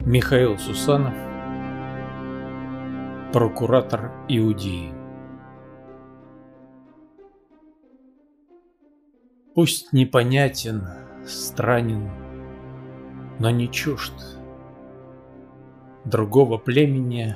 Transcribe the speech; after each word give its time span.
Михаил 0.00 0.56
Сусанов 0.58 1.14
Прокуратор 3.32 4.12
Иудеи. 4.28 4.94
Пусть 9.56 9.92
непонятен, 9.92 10.84
странен, 11.26 12.08
но 13.40 13.50
не 13.50 13.68
чужд 13.68 14.14
Другого 16.04 16.58
племени 16.58 17.34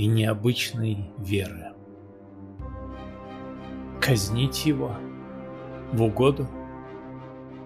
и 0.00 0.06
необычной 0.06 1.10
веры. 1.18 1.74
Казнить 4.00 4.64
его 4.64 4.96
в 5.92 6.02
угоду? 6.02 6.48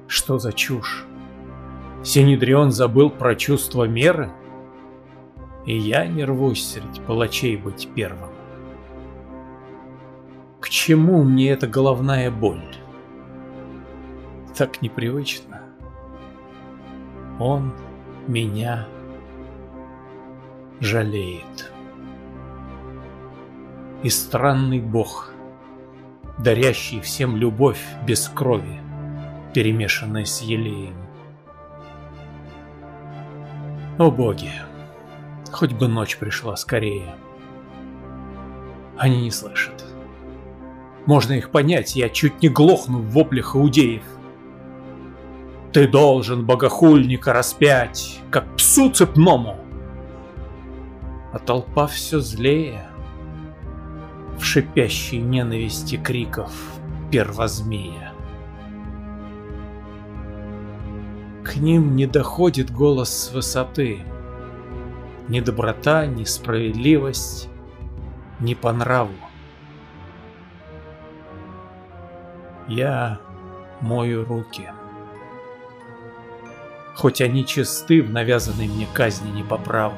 Что 0.09 0.41
за 0.41 0.53
чушь? 0.53 1.07
Синедрион 2.03 2.73
забыл 2.73 3.09
про 3.09 3.37
чувство 3.37 3.85
меры? 3.85 4.33
И 5.65 5.79
я 5.79 6.09
не 6.09 6.25
рвусь 6.25 6.67
среди 6.67 7.01
палачей 7.03 7.57
быть 7.57 7.89
первым. 7.95 8.31
К 10.59 10.69
чему 10.69 11.23
мне 11.23 11.51
эта 11.51 11.69
головная 11.69 12.33
боль? 12.33 12.67
Так 14.59 14.83
непривычно. 14.83 15.63
Он 17.39 17.73
меня 18.27 18.89
жалеет. 20.81 21.71
И 24.05 24.11
странный 24.11 24.81
бог, 24.81 25.33
дарящий 26.39 27.01
всем 27.01 27.39
любовь 27.39 27.81
без 28.07 28.29
крови, 28.29 28.83
перемешанной 29.55 30.27
с 30.27 30.43
елеем. 30.43 30.95
О 33.99 34.11
боги, 34.11 34.51
хоть 35.51 35.73
бы 35.73 35.89
ночь 35.89 36.19
пришла 36.19 36.55
скорее. 36.57 37.15
Они 38.99 39.23
не 39.23 39.31
слышат. 39.31 39.87
Можно 41.07 41.33
их 41.33 41.49
понять, 41.49 41.97
я 41.97 42.11
чуть 42.11 42.43
не 42.43 42.51
глохну 42.51 42.99
в 42.99 43.11
воплях 43.11 43.57
иудеев. 43.57 44.05
Ты 45.73 45.89
должен 45.89 46.45
богохульника 46.45 47.33
распять, 47.33 48.21
как 48.31 48.55
псу 48.57 48.91
цепному. 48.91 49.57
А 51.33 51.39
толпа 51.39 51.87
все 51.87 52.21
злее, 52.21 52.87
в 54.39 54.45
шипящей 54.45 55.19
ненависти 55.19 55.97
криков 55.97 56.53
первозмея. 57.11 58.13
К 61.45 61.57
ним 61.57 61.95
не 61.95 62.07
доходит 62.07 62.71
голос 62.71 63.11
с 63.11 63.33
высоты. 63.33 64.01
Ни 65.29 65.41
доброта, 65.41 66.07
ни 66.07 66.25
справедливость, 66.25 67.49
ни 68.41 68.55
по 68.55 68.73
нраву. 68.73 69.15
Я 72.67 73.21
мою 73.81 74.25
руки. 74.25 74.71
Хоть 76.97 77.21
они 77.21 77.45
чисты 77.45 78.03
в 78.03 78.11
навязанной 78.11 78.67
мне 78.67 78.87
казни 78.93 79.31
не 79.31 79.43
по 79.43 79.59
праву. 79.59 79.95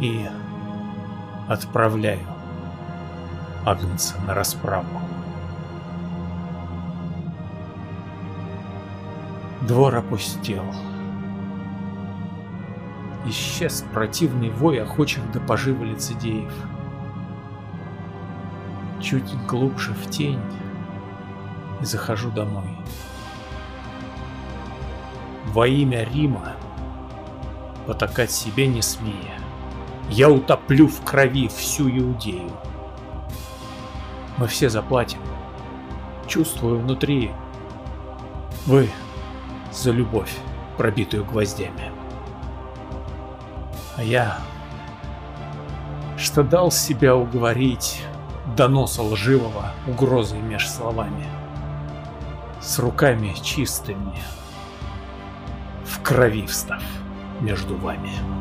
И 0.00 0.26
отправляю 1.48 2.29
Агнца 3.66 4.14
на 4.26 4.32
расправу. 4.32 4.88
Двор 9.68 9.96
опустел. 9.96 10.64
Исчез 13.26 13.84
противный 13.92 14.48
вой 14.48 14.82
охочих 14.82 15.30
до 15.32 15.40
поживы 15.40 15.84
лицедеев. 15.84 16.52
Чуть 18.98 19.36
глубже 19.46 19.92
в 19.92 20.08
тень 20.08 20.40
и 21.82 21.84
захожу 21.84 22.30
домой. 22.30 22.78
Во 25.48 25.66
имя 25.66 26.04
Рима, 26.04 26.54
потакать 27.86 28.30
себе 28.30 28.66
не 28.66 28.80
смея, 28.80 29.38
я 30.08 30.30
утоплю 30.30 30.88
в 30.88 31.04
крови 31.04 31.48
всю 31.48 31.90
Иудею. 31.90 32.50
Мы 34.40 34.46
все 34.46 34.70
заплатим. 34.70 35.20
Чувствую 36.26 36.80
внутри. 36.80 37.30
Вы 38.64 38.88
за 39.70 39.90
любовь, 39.90 40.34
пробитую 40.78 41.26
гвоздями. 41.26 41.92
А 43.98 44.02
я, 44.02 44.38
что 46.16 46.42
дал 46.42 46.70
себя 46.70 47.14
уговорить 47.14 48.02
доноса 48.56 49.02
лживого 49.02 49.74
угрозой 49.86 50.40
меж 50.40 50.70
словами, 50.70 51.26
с 52.62 52.78
руками 52.78 53.34
чистыми, 53.42 54.16
в 55.84 56.00
крови 56.00 56.46
встав 56.46 56.82
между 57.40 57.76
вами. 57.76 58.39